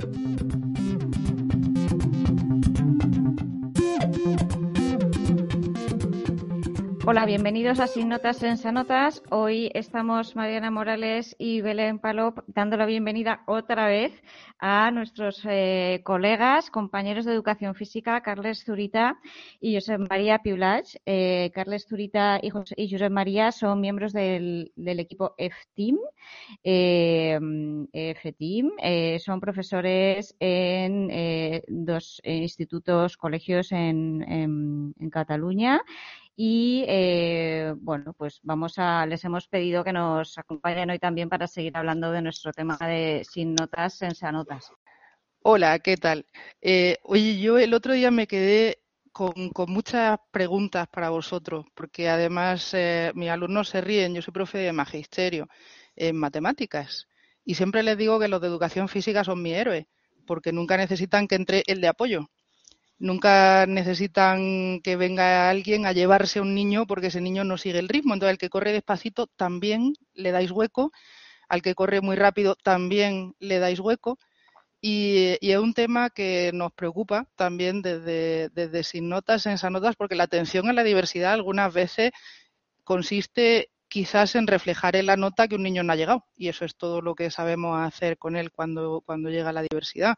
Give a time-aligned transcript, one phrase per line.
[0.00, 0.63] thank you
[7.06, 9.22] Hola, bienvenidos a Sin Notas Notas.
[9.28, 14.10] Hoy estamos Mariana Morales y Belén Palop dando la bienvenida otra vez
[14.58, 19.18] a nuestros eh, colegas, compañeros de educación física, Carles Zurita
[19.60, 20.96] y José María Piulach.
[21.04, 25.98] Eh, Carles Zurita y, José, María son miembros del, equipo F-Team.
[26.62, 27.38] Eh,
[27.92, 28.70] F-Team
[29.18, 35.82] son profesores en dos institutos, colegios en Cataluña
[36.36, 41.46] y eh, bueno, pues vamos a, les hemos pedido que nos acompañen hoy también para
[41.46, 44.00] seguir hablando de nuestro tema de sin notas,
[44.32, 44.72] notas.
[45.42, 46.26] Hola, ¿qué tal?
[46.60, 52.74] Eh, oye, yo el otro día me quedé con, muchas preguntas para vosotros, porque además
[52.74, 55.48] eh, mis alumnos se ríen, yo soy profe de magisterio
[55.94, 57.06] en matemáticas
[57.44, 59.86] y siempre les digo que los de educación física son mi héroe,
[60.26, 62.28] porque nunca necesitan que entre el de apoyo.
[62.98, 67.80] Nunca necesitan que venga alguien a llevarse a un niño porque ese niño no sigue
[67.80, 68.14] el ritmo.
[68.14, 70.92] Entonces, al que corre despacito también le dais hueco,
[71.48, 74.18] al que corre muy rápido también le dais hueco.
[74.80, 80.14] Y, es un tema que nos preocupa también desde, desde Sin Notas, en Notas, porque
[80.14, 82.12] la atención a la diversidad algunas veces
[82.84, 86.26] consiste quizás en reflejar en la nota que un niño no ha llegado.
[86.36, 90.16] Y eso es todo lo que sabemos hacer con él cuando, cuando llega la diversidad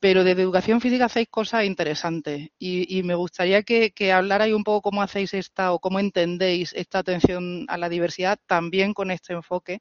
[0.00, 5.02] pero desde educación física hacéis cosas interesantes y, me gustaría que, hablarais un poco cómo
[5.02, 9.80] hacéis esta o cómo entendéis esta atención a la diversidad también con este enfoque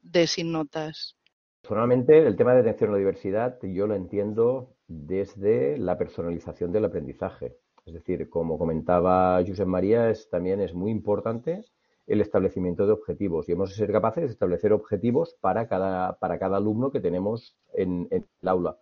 [0.00, 1.16] de sin notas.
[1.60, 6.84] Personalmente, el tema de atención a la diversidad yo lo entiendo desde la personalización del
[6.84, 7.56] aprendizaje.
[7.84, 11.64] Es decir, como comentaba Josep María, es, también es muy importante
[12.06, 16.38] el establecimiento de objetivos y hemos de ser capaces de establecer objetivos para cada, para
[16.38, 18.78] cada alumno que tenemos en el aula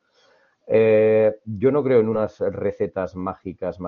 [0.69, 3.79] eh, yo no creo en unas recetas mágicas,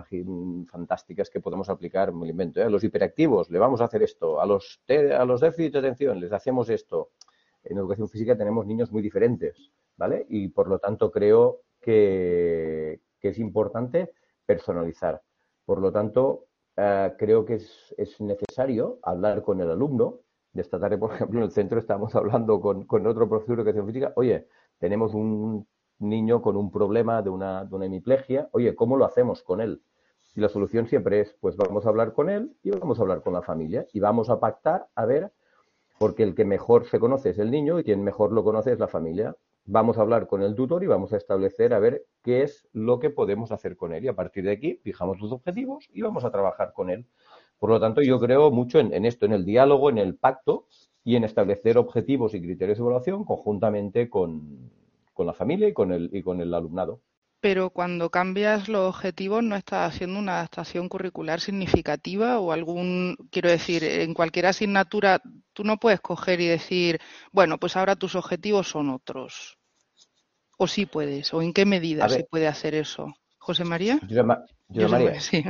[0.70, 2.60] fantásticas que podemos aplicar, me lo invento.
[2.60, 2.64] ¿eh?
[2.64, 6.20] A los hiperactivos le vamos a hacer esto, a los, a los déficits de atención
[6.20, 7.10] les hacemos esto.
[7.64, 10.24] En educación física tenemos niños muy diferentes, ¿vale?
[10.28, 14.12] Y por lo tanto creo que, es importante
[14.46, 15.20] personalizar.
[15.66, 16.46] Por lo tanto,
[16.76, 20.20] eh, creo que es, es, necesario hablar con el alumno.
[20.52, 23.62] De esta tarde, por ejemplo, en el centro estamos hablando con, con otro profesor de
[23.62, 24.12] educación física.
[24.16, 24.46] Oye,
[24.78, 25.66] tenemos un
[25.98, 29.82] niño con un problema de una, de una hemiplegia, oye, ¿cómo lo hacemos con él?
[30.34, 33.22] Y la solución siempre es, pues vamos a hablar con él y vamos a hablar
[33.22, 35.32] con la familia y vamos a pactar a ver,
[35.98, 38.78] porque el que mejor se conoce es el niño y quien mejor lo conoce es
[38.78, 39.36] la familia.
[39.64, 43.00] Vamos a hablar con el tutor y vamos a establecer a ver qué es lo
[43.00, 44.04] que podemos hacer con él.
[44.04, 47.06] Y a partir de aquí fijamos los objetivos y vamos a trabajar con él.
[47.58, 50.66] Por lo tanto, yo creo mucho en, en esto, en el diálogo, en el pacto
[51.02, 54.70] y en establecer objetivos y criterios de evaluación conjuntamente con,
[55.18, 57.02] con la familia y con el, y con el alumnado.
[57.40, 63.50] Pero cuando cambias los objetivos, ¿no estás haciendo una adaptación curricular significativa o algún, quiero
[63.50, 65.20] decir, en cualquier asignatura
[65.52, 67.00] tú no puedes coger y decir,
[67.32, 69.58] bueno, pues ahora tus objetivos son otros?
[70.56, 71.34] ¿O sí puedes?
[71.34, 73.12] ¿O en qué medida se puede hacer eso?
[73.38, 73.98] José María.
[74.00, 75.20] José, María.
[75.20, 75.44] Sí.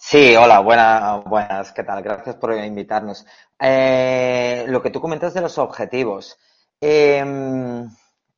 [0.00, 2.04] Sí, hola, buenas, buenas, ¿qué tal?
[2.04, 3.26] Gracias por invitarnos.
[3.58, 6.38] Eh, lo que tú comentas de los objetivos.
[6.80, 7.24] Eh,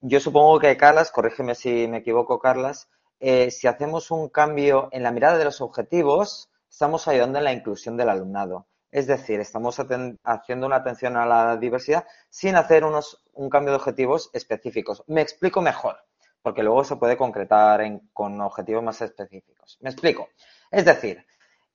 [0.00, 2.88] yo supongo que Carlas, corrígeme si me equivoco, Carlas,
[3.20, 7.52] eh, si hacemos un cambio en la mirada de los objetivos, estamos ayudando en la
[7.52, 8.66] inclusión del alumnado.
[8.90, 13.76] Es decir, estamos haciendo una atención a la diversidad sin hacer unos, un cambio de
[13.76, 15.04] objetivos específicos.
[15.06, 15.96] Me explico mejor,
[16.42, 19.78] porque luego se puede concretar con objetivos más específicos.
[19.80, 20.30] Me explico.
[20.70, 21.24] Es decir,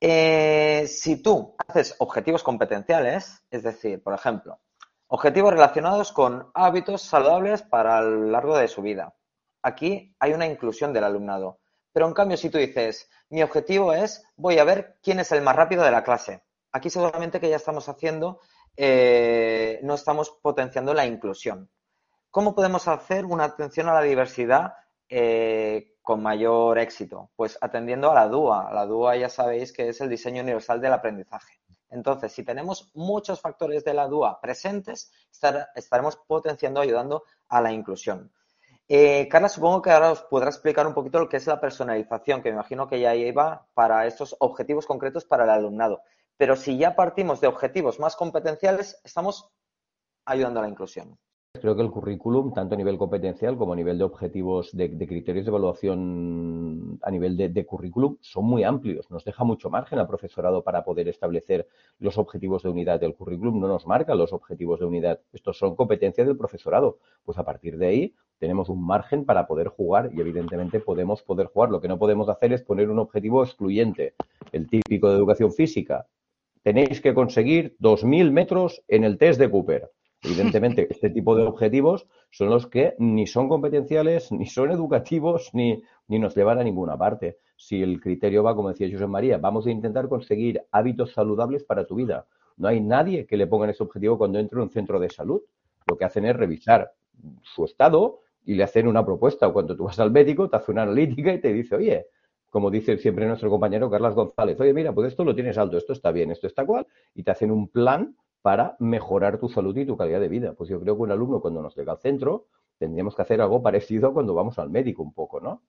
[0.01, 4.59] eh, si tú haces objetivos competenciales, es decir, por ejemplo,
[5.07, 9.15] Objetivos relacionados con hábitos saludables para el largo de su vida.
[9.61, 11.59] Aquí hay una inclusión del alumnado.
[11.93, 15.43] Pero en cambio, si tú dices, mi objetivo es, voy a ver quién es el
[15.43, 16.43] más rápido de la clase.
[16.71, 18.41] Aquí seguramente que ya estamos haciendo,
[18.75, 21.69] eh, no estamos potenciando la inclusión.
[22.31, 24.73] ¿Cómo podemos hacer una atención a la diversidad
[25.07, 27.29] eh, con mayor éxito?
[27.35, 28.73] Pues atendiendo a la DUA.
[28.73, 31.61] La DUA ya sabéis que es el diseño universal del aprendizaje.
[31.95, 35.11] Entonces, si tenemos muchos factores de la DUA presentes,
[35.75, 38.31] estaremos potenciando, ayudando a la inclusión.
[38.87, 42.41] Eh, Carla, supongo que ahora os podrá explicar un poquito lo que es la personalización,
[42.41, 46.01] que me imagino que ya iba para estos objetivos concretos para el alumnado.
[46.37, 49.49] Pero si ya partimos de objetivos más competenciales, estamos
[50.25, 51.17] ayudando a la inclusión.
[51.59, 55.45] Creo que el currículum, tanto a nivel competencial como a nivel de objetivos, de, criterios
[55.45, 59.09] de evaluación a nivel de, currículum, son muy amplios.
[59.11, 61.67] Nos deja mucho margen al profesorado para poder establecer
[61.99, 62.99] los objetivos de unidad.
[62.99, 65.19] del currículum no nos marca los objetivos de unidad.
[65.33, 66.99] Estos son competencias del profesorado.
[67.23, 71.47] Pues a partir de ahí tenemos un margen para poder jugar y evidentemente podemos poder
[71.47, 71.69] jugar.
[71.69, 74.13] Lo que no podemos hacer es poner un objetivo excluyente,
[74.51, 76.07] el típico de educación física.
[76.63, 79.91] Tenéis que conseguir 2.000 metros en el test de Cooper.
[80.25, 85.81] Evidentemente, este tipo de objetivos son los que ni son competenciales, ni son educativos, ni,
[86.07, 87.37] ni nos llevan a ninguna parte.
[87.55, 91.85] Si el criterio va, como decía José María, vamos a intentar conseguir hábitos saludables para
[91.85, 92.27] tu vida.
[92.57, 95.41] No hay nadie que le ponga ese objetivo cuando entra en un centro de salud.
[95.87, 96.91] Lo que hacen es revisar
[97.43, 99.47] su estado y le hacen una propuesta.
[99.47, 102.07] O cuando tú vas al médico, te hace una analítica y te dice, oye,
[102.49, 105.91] como dice siempre nuestro compañero Carlos González, oye, mira, pues esto lo tienes alto, esto
[105.91, 109.87] está bien, esto está cual, y te hacen un plan para mejorar tu salud y
[109.87, 110.53] tu calidad de vida.
[110.53, 112.45] Pues yo creo que un alumno cuando nos llega al centro
[112.77, 115.63] tendríamos que hacer algo parecido cuando vamos al médico un poco, ¿no?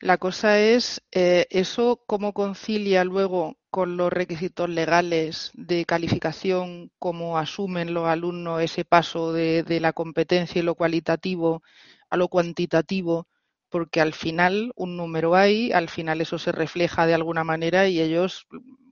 [0.00, 7.38] La cosa es eh, eso cómo concilia luego con los requisitos legales de calificación, cómo
[7.38, 11.62] asumen los alumnos ese paso de, de la competencia y lo cualitativo
[12.10, 13.28] a lo cuantitativo,
[13.68, 18.00] porque al final un número hay, al final eso se refleja de alguna manera y
[18.00, 18.48] ellos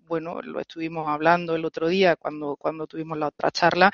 [0.06, 3.90] bueno, lo estuvimos hablando el otro día cuando, cuando tuvimos la otra charla,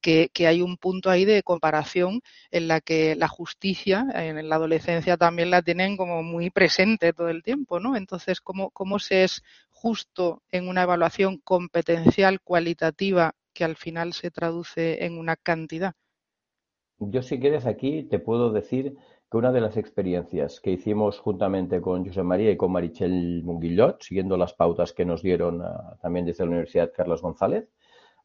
[0.00, 2.20] que, hay un punto ahí de comparación
[2.50, 7.28] en la que la justicia en la adolescencia también la tienen como muy presente todo
[7.28, 7.96] el tiempo, ¿no?
[7.96, 14.30] Entonces, ¿cómo, cómo se es justo en una evaluación competencial cualitativa que al final se
[14.30, 15.94] traduce en una cantidad?
[16.98, 18.96] Yo si quieres aquí te puedo decir
[19.32, 24.02] que una de las experiencias que hicimos juntamente con José María y con Marichel Munguillot,
[24.02, 27.66] siguiendo las pautas que nos dieron ah, también desde la Universidad Carlos González,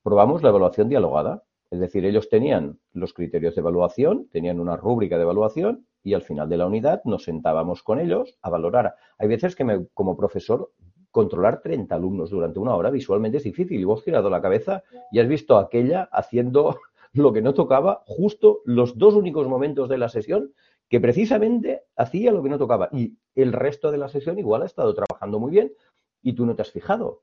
[0.04, 1.44] probamos la evaluación dialogada.
[1.71, 6.24] Es decir, ellos tenían los criterios de evaluación, tenían una rúbrica de evaluación y al
[6.24, 8.95] final de la unidad nos sentábamos con ellos a valorar.
[9.18, 10.74] Hay veces que me, como profesor
[11.12, 14.83] controlar 30 alumnos durante una hora visualmente es difícil y vos girado la cabeza
[15.13, 16.80] y has visto a aquella haciendo
[17.13, 20.51] lo que no tocaba justo los dos únicos momentos de la sesión
[20.89, 22.89] que precisamente hacía lo que no tocaba.
[22.91, 25.73] Y el resto de la sesión igual ha estado trabajando muy bien
[26.21, 27.21] y tú no te has fijado.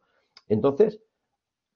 [0.48, 1.02] Entonces,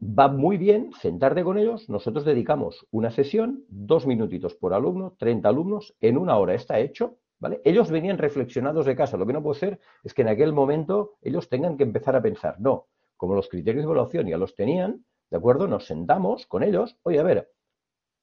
[0.00, 1.88] va muy bien sentarte con ellos.
[1.88, 7.16] Nosotros dedicamos una sesión, dos minutitos por alumno, 30 alumnos, en una hora está hecho.
[7.40, 7.60] ¿Vale?
[7.64, 9.16] Ellos venían reflexionados de casa.
[9.16, 12.22] Lo que no puede ser es que en aquel momento ellos tengan que empezar a
[12.22, 12.56] pensar.
[12.58, 15.68] No, como los criterios de evaluación ya los tenían, ¿de acuerdo?
[15.68, 16.98] Nos sentamos con ellos.
[17.04, 17.48] Oye, a ver,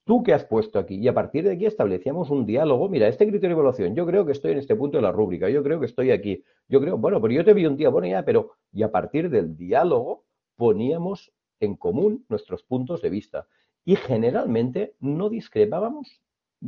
[0.06, 0.96] ¿Tú qué has puesto aquí?
[0.96, 2.88] Y a partir de aquí establecíamos un diálogo.
[2.90, 5.50] Mira, este criterio de evaluación, yo creo que estoy en este punto de la rúbrica,
[5.50, 6.44] yo creo que estoy aquí.
[6.68, 8.52] Yo creo, bueno, pero yo te vi un día, bueno, ya, pero.
[8.72, 10.24] Y a partir del diálogo
[10.56, 13.48] poníamos en común nuestros puntos de vista.
[13.84, 16.22] Y generalmente no discrepábamos.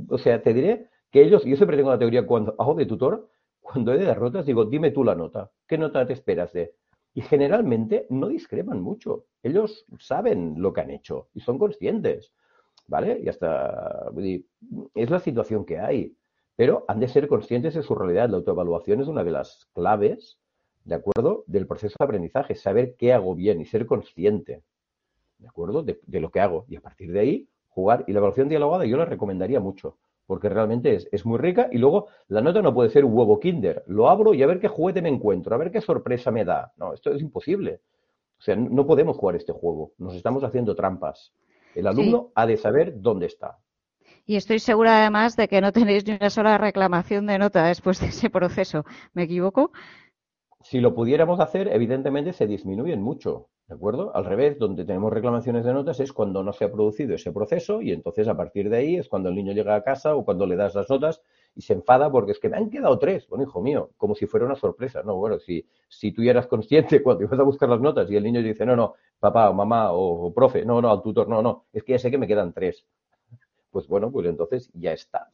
[0.10, 3.30] O sea, te diré que ellos, yo siempre tengo la teoría cuando hago de tutor,
[3.62, 5.51] cuando he de derrotas, digo, dime tú la nota.
[5.68, 6.74] ¿Qué nota te esperas de?
[7.13, 9.25] Y generalmente no discrepan mucho.
[9.44, 12.31] Ellos saben lo que han hecho y son conscientes.
[12.88, 13.19] ¿Vale?
[13.24, 14.12] Y hasta
[14.95, 16.16] es la situación que hay.
[16.56, 18.30] Pero han de ser conscientes de su realidad.
[18.30, 20.39] La autoevaluación es una de las claves,
[20.86, 22.56] ¿de acuerdo?, del proceso de aprendizaje.
[22.56, 24.63] Saber qué hago bien y ser consciente,
[25.38, 26.66] ¿de acuerdo?, de, lo que hago.
[26.68, 28.06] Y a partir de ahí, jugar.
[28.07, 31.69] Y la evaluación dialogada yo la recomendaría mucho, porque realmente es, es, muy rica.
[31.72, 33.83] Y luego, la nota no puede ser un huevo kinder.
[33.86, 36.74] Lo abro y a ver qué juguete me encuentro, a ver qué sorpresa me da.
[36.78, 37.81] No, esto es imposible.
[38.40, 39.94] O sea, no podemos jugar este juego.
[40.00, 41.33] Nos estamos haciendo trampas.
[41.77, 43.59] El alumno ha de saber dónde está.
[44.25, 48.02] Y estoy segura además de que no tenéis ni una sola reclamación de nota después
[48.02, 48.83] de ese proceso.
[49.13, 49.71] ¿Me equivoco?
[50.61, 53.49] Si lo pudiéramos hacer, evidentemente se disminuyen mucho.
[53.68, 54.16] ¿De acuerdo?
[54.16, 57.81] Al revés, donde tenemos reclamaciones de notas es cuando no se ha producido ese proceso
[57.81, 60.47] y entonces a partir de ahí es cuando el niño llega a casa o cuando
[60.47, 61.21] le das las notas
[61.57, 63.28] y se enfada porque es que me han quedado tres.
[63.28, 65.02] Bueno, hijo mío, como si fuera una sorpresa.
[65.04, 68.16] No, bueno, si, si tú ya eras consciente cuando ibas a buscar las notas y
[68.16, 71.42] el niño dice, no, no, papá o mamá o, profe, no, no, al tutor, no,
[71.42, 72.85] no, es que ya sé que me quedan tres.
[73.71, 75.31] Pues bueno, pues entonces ya está.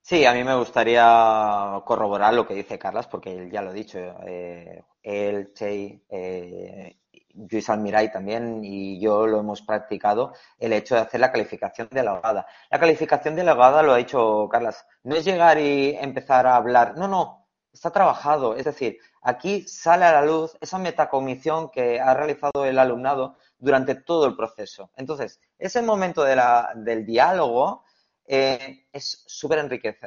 [0.00, 3.72] Sí, a mí me gustaría corroborar lo que dice Carlas, porque él ya lo ha
[3.72, 3.98] dicho.
[4.26, 6.96] Eh, él, Che, eh,
[7.34, 12.02] Luis Almiray también y yo lo hemos practicado, el hecho de hacer la calificación de
[12.02, 12.46] la hogada.
[12.70, 16.56] La calificación de la hogada, lo ha dicho Carlas, no es llegar y empezar a
[16.56, 18.56] hablar, no, no, está trabajado.
[18.56, 23.96] Es decir, aquí sale a la luz esa metacognición que ha realizado el alumnado durante
[23.96, 24.90] todo el proceso.
[24.96, 27.84] Entonces, ese momento del diálogo
[28.26, 29.58] eh, es súper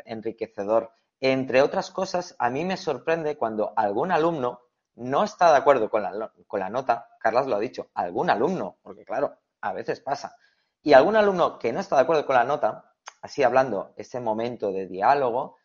[0.06, 0.92] enriquecedor.
[1.20, 4.62] Entre otras cosas, a mí me sorprende cuando algún alumno
[4.98, 8.78] no está de acuerdo con la, con la nota, Carlas lo ha dicho, algún alumno,
[8.82, 10.36] porque claro, a veces pasa,
[10.82, 14.72] y algún alumno que no está de acuerdo con la nota, así hablando, ese momento
[14.72, 15.58] de diálogo,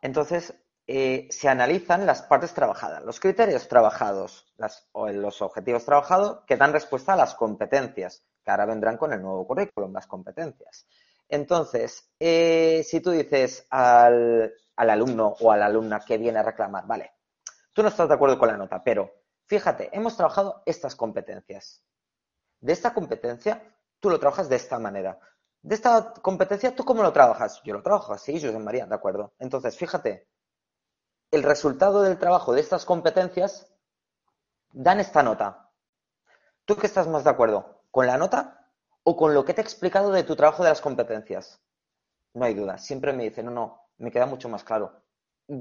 [0.00, 0.54] entonces
[0.86, 4.52] eh, se analizan las partes trabajadas, los criterios trabajados,
[4.92, 9.22] o los objetivos trabajados que dan respuesta a las competencias, que ahora vendrán con el
[9.22, 10.86] nuevo currículum, las competencias.
[11.28, 16.42] Entonces, eh, si tú dices al, al alumno o a la alumna que viene a
[16.42, 17.12] reclamar, vale,
[17.72, 19.10] tú no estás de acuerdo con la nota, pero
[19.46, 21.82] fíjate, hemos trabajado estas competencias.
[22.60, 23.62] De esta competencia,
[24.00, 25.18] tú lo trabajas de esta manera.
[25.62, 27.60] De esta competencia, ¿tú cómo lo trabajas?
[27.64, 29.32] Yo lo trabajo así, José María, de acuerdo.
[29.38, 30.28] Entonces, fíjate,
[31.30, 33.72] el resultado del trabajo de estas competencias
[34.72, 35.70] dan esta nota.
[36.64, 37.84] ¿Tú qué estás más de acuerdo?
[37.90, 38.70] ¿Con la nota
[39.02, 41.60] o con lo que te he explicado de tu trabajo de las competencias?
[42.34, 42.78] No hay duda.
[42.78, 45.01] Siempre me dicen, no, no, me queda mucho más claro.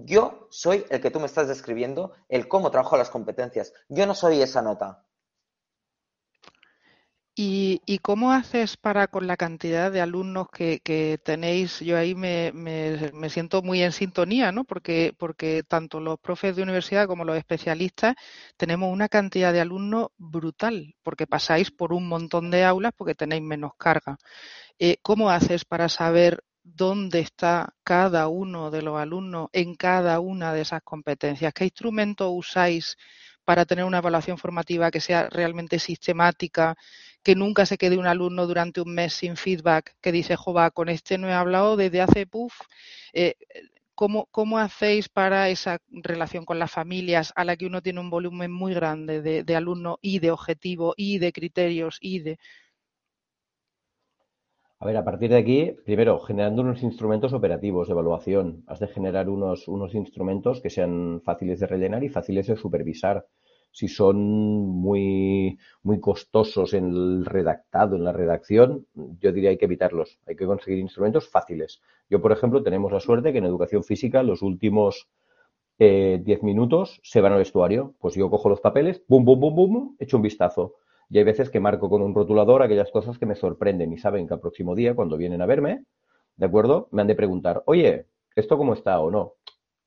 [0.05, 3.74] Yo soy el que tú me estás describiendo, el cómo trabajo las competencias.
[3.89, 5.05] Yo no soy esa nota.
[7.36, 11.79] ¿Y, cómo haces para con la cantidad de alumnos que, tenéis?
[11.79, 12.51] Yo ahí me,
[13.29, 14.63] siento muy en sintonía, ¿no?
[14.63, 18.15] Porque, porque tanto los profes de universidad como los especialistas
[18.57, 23.41] tenemos una cantidad de alumnos brutal, porque pasáis por un montón de aulas porque tenéis
[23.41, 24.17] menos carga.
[24.79, 30.53] Eh, ¿Cómo haces para saber dónde está cada uno de los alumnos en cada una
[30.53, 31.53] de esas competencias?
[31.53, 32.98] ¿Qué instrumentos usáis
[33.46, 36.75] para tener una evaluación formativa que sea realmente sistemática?
[37.24, 40.89] que nunca se quede un alumno durante un mes sin feedback, que dice, jova, con
[40.89, 42.53] este no he hablado desde hace puff.
[43.13, 43.36] Eh,
[43.96, 48.10] ¿cómo, ¿Cómo hacéis para esa relación con las familias a la que uno tiene un
[48.10, 52.39] volumen muy grande de, de alumnos y de objetivos y de criterios y de...
[54.82, 58.64] A ver, a partir de aquí, primero, generando unos instrumentos operativos de evaluación.
[58.66, 63.28] Has de generar unos, unos instrumentos que sean fáciles de rellenar y fáciles de supervisar
[63.70, 68.88] si son muy, muy costosos en el redactado, en la redacción,
[69.20, 70.20] yo diría hay que evitarlos.
[70.26, 71.80] Hay que conseguir instrumentos fáciles.
[72.10, 75.08] Yo, por ejemplo, tenemos la suerte que en educación física los últimos
[75.78, 77.94] 10 eh, minutos se van al vestuario.
[78.00, 80.74] Pues yo cojo los papeles, bum, bum, bum, bum, echo un vistazo.
[81.12, 84.27] Y hay veces que marco con un rotulador aquellas cosas que me sorprenden y saben
[84.27, 85.86] que al próximo día, cuando vienen a verme,
[86.38, 86.88] ¿de acuerdo?
[86.91, 89.36] Me han de preguntar, oye, ¿esto cómo está o no?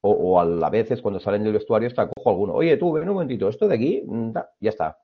[0.07, 2.53] o, a la veces cuando salen del vestuario está cojo alguno.
[2.53, 4.99] Oye, tú, ven un momentito, esto de aquí, mm, ya está.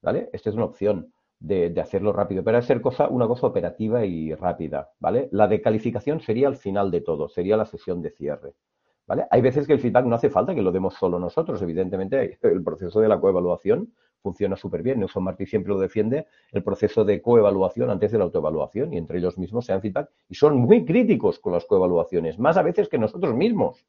[0.00, 0.30] ¿Vale?
[0.32, 4.90] Esta es una opción de, hacerlo rápido, pero ser cosa, una cosa operativa y rápida,
[5.00, 5.28] ¿vale?
[5.32, 8.54] La de calificación sería al final de todo, sería la sesión de cierre.
[9.08, 9.26] ¿Vale?
[9.30, 11.60] Hay veces que el feedback no hace falta que lo demos solo nosotros.
[11.60, 15.00] Evidentemente, el proceso de la coevaluación funciona súper bien.
[15.00, 19.18] Nelson Martí siempre lo defiende, el proceso de coevaluación antes de la autoevaluación y entre
[19.18, 22.88] ellos mismos se dan feedback y son muy críticos con las coevaluaciones, más a veces
[22.88, 23.84] que nosotros mismos.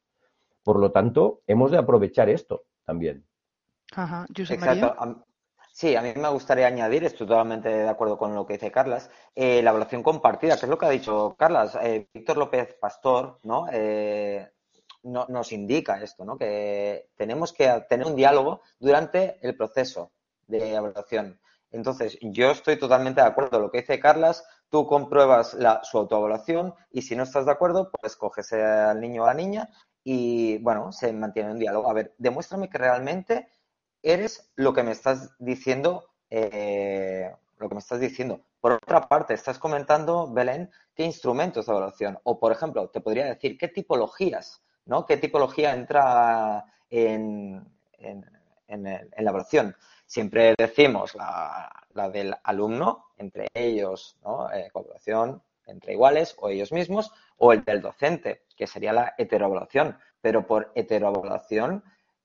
[0.62, 3.24] Por lo tanto, hemos de aprovechar esto también.
[3.94, 4.26] Ajá.
[4.36, 5.24] Exacto.
[5.72, 9.10] Sí, a mí me gustaría añadir, estoy totalmente de acuerdo con lo que dice Carlas,
[9.34, 11.76] eh, la evaluación compartida, que es lo que ha dicho Carlas.
[11.82, 13.66] Eh, Víctor López Pastor ¿no?
[13.72, 14.48] Eh,
[15.02, 16.38] no, nos indica esto, ¿no?
[16.38, 20.12] que tenemos que tener un diálogo durante el proceso
[20.46, 21.38] de evaluación.
[21.70, 23.58] Entonces, yo estoy totalmente de acuerdo.
[23.58, 27.90] Lo que dice Carlas, tú compruebas la, su autoevaluación y si no estás de acuerdo,
[28.00, 29.70] pues coges al niño o a la niña
[30.04, 31.90] y bueno, se mantiene un diálogo.
[31.90, 33.48] A ver, demuéstrame que realmente
[34.02, 38.40] eres lo que me estás diciendo, eh, lo que me estás diciendo.
[38.60, 42.18] Por otra parte, estás comentando, Belén, qué instrumentos de evaluación.
[42.22, 45.06] O, por ejemplo, te podría decir qué tipologías, ¿no?
[45.06, 47.66] ¿Qué tipología entra en,
[47.98, 49.74] en, la evaluación?
[50.14, 54.48] Siempre decimos la, la, del alumno, entre ellos, ¿no?
[54.52, 59.98] Eh, colaboración entre iguales o ellos mismos, o el del docente, que sería la heteroevaluación.
[60.20, 61.82] Pero por heteroevaluación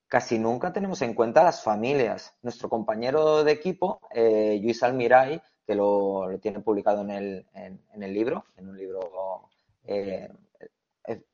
[0.08, 2.38] casi nunca tenemos en cuenta las familias.
[2.44, 8.14] Nuestro compañero de equipo, eh, Luis Almiray, que lo, tiene publicado en el, en, el,
[8.14, 9.50] libro, en un libro
[9.86, 10.30] eh,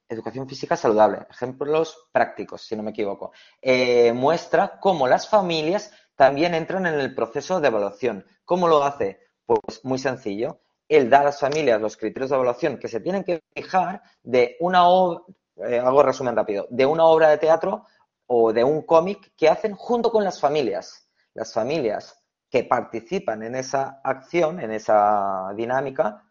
[0.07, 3.31] Educación Física Saludable, ejemplos prácticos, si no me equivoco,
[3.61, 8.25] eh, muestra cómo las familias también entran en el proceso de evaluación.
[8.45, 9.19] ¿Cómo lo hace?
[9.45, 13.23] Pues muy sencillo él da a las familias los criterios de evaluación que se tienen
[13.23, 15.23] que fijar de una obra,
[15.67, 17.85] eh, hago resumen rápido, de una obra de teatro
[18.27, 21.09] o de un cómic que hacen junto con las familias.
[21.33, 26.23] Las familias que participan en esa acción, en esa dinámica,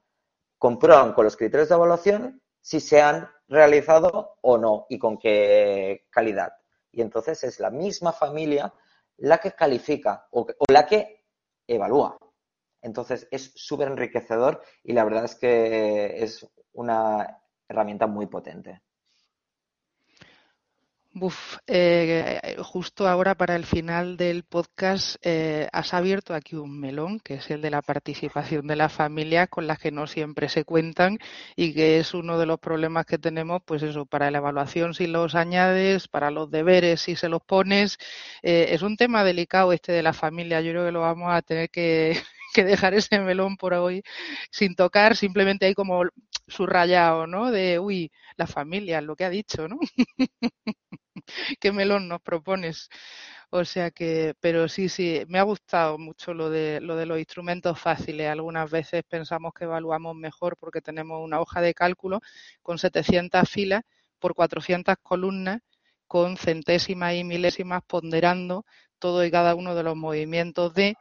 [0.59, 6.07] comprueban con los criterios de evaluación si se han realizado o no y con qué
[6.11, 6.53] calidad.
[6.91, 8.73] Y entonces es la misma familia
[9.19, 11.25] la que califica o la que
[11.67, 12.17] evalúa.
[12.83, 18.83] Entonces es súper enriquecedor y la verdad es que es una herramienta muy potente.
[21.21, 27.21] Uf, eh, justo ahora para el final del podcast eh, has abierto aquí un melón,
[27.21, 30.65] que es el de la participación de las familias con las que no siempre se
[30.65, 31.19] cuentan
[31.55, 35.07] y que es uno de los problemas que tenemos, pues eso, para la evaluación si
[35.07, 37.97] los añades, para los deberes si se los pones.
[38.43, 41.43] Eh, es un tema delicado este de la familia, yo creo que lo vamos a
[41.43, 42.19] tener que,
[42.55, 44.03] que dejar ese melón por hoy
[44.51, 46.03] sin tocar, simplemente hay como
[46.49, 47.51] subrayado, ¿no?
[47.53, 49.79] De, uy, la familia, lo que ha dicho, ¿no?
[51.61, 52.89] ¿Qué melón nos propones?
[53.51, 57.19] O sea que, pero sí, sí, me ha gustado mucho lo de, lo de los
[57.19, 58.29] instrumentos fáciles.
[58.29, 62.21] Algunas veces pensamos que evaluamos mejor porque tenemos una hoja de cálculo
[62.63, 63.83] con 700 filas
[64.19, 65.61] por 400 columnas
[66.07, 68.65] con centésimas y milésimas ponderando
[68.99, 70.95] todo y cada uno de los movimientos de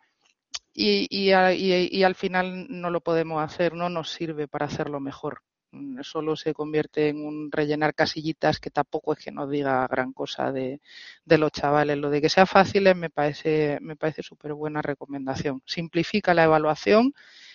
[0.73, 5.41] y, y, y, al final no lo podemos hacer, no nos sirve para hacerlo mejor.
[5.73, 10.13] Mm, solo se convierte en un rellenar casillitas que tampoco es que nos diga gran
[10.13, 10.79] cosa de,
[11.25, 11.97] los chavales.
[11.97, 15.63] Lo de que sea fácil me parece, me parece súper buena recomendación.
[15.65, 17.13] Simplifica la evaluación,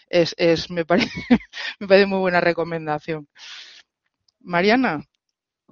[0.09, 1.11] es, es me, parece,
[1.81, 3.29] me parece muy buena recomendación.
[4.41, 5.05] Mariana.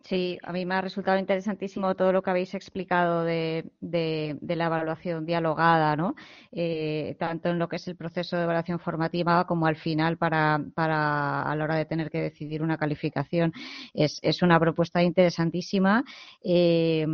[0.05, 4.67] Sí, a mí me ha resultado interesantísimo todo lo que habéis explicado de, de, la
[4.67, 6.15] evaluación dialogada, ¿no?
[6.53, 10.61] Eh, tanto en lo que es el proceso de evaluación formativa como al final para,
[10.75, 13.53] para a la hora de tener que decidir una calificación.
[13.95, 16.05] Es, es una propuesta interesantísima
[16.45, 17.05] eh,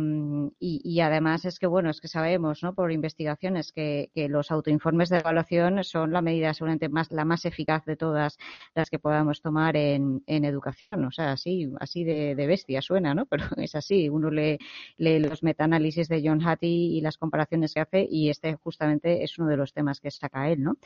[0.59, 2.75] y, y, además es que, bueno, es que sabemos, ¿no?
[2.75, 7.45] Por investigaciones que, que, los autoinformes de evaluación son la medida seguramente más, la más
[7.45, 8.37] eficaz de todas
[8.75, 11.05] las que podamos tomar en, en educación.
[11.05, 13.25] O sea, así, así de, de bestia suena, ¿no?
[13.29, 14.09] Pero es así.
[14.09, 14.59] Uno lee,
[14.97, 19.49] los metaanálisis de John Hattie y las comparaciones que hace y este justamente es uno
[19.49, 20.77] de los temas que saca él, ¿no?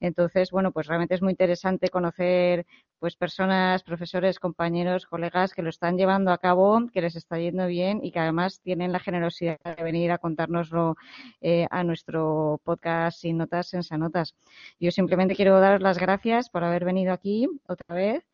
[0.00, 2.66] Entonces, bueno, pues realmente es muy interesante conocer
[2.98, 7.66] pues personas, profesores, compañeros, colegas que lo están llevando a cabo, que les está yendo
[7.66, 10.96] bien y que además tienen la generosidad de venir a contárnoslo
[11.40, 14.34] eh, a nuestro podcast sin notas, en notas.
[14.80, 18.24] Yo simplemente quiero daros las gracias por haber venido aquí otra vez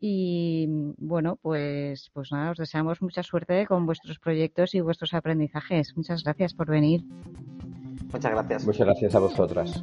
[0.00, 0.66] y
[0.98, 5.96] bueno, pues, pues nada, os deseamos mucha suerte con vuestros proyectos y vuestros aprendizajes.
[5.96, 7.04] Muchas gracias por venir.
[8.12, 8.64] Muchas gracias.
[8.64, 9.82] Muchas gracias a vosotras.